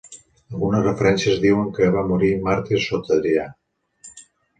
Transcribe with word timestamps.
Algunes 0.51 0.85
referències 0.85 1.41
diuen 1.43 1.67
que 1.75 1.89
va 1.97 2.05
morir 2.13 2.31
màrtir 2.47 2.81
sota 2.87 3.13
Adrià. 3.17 3.45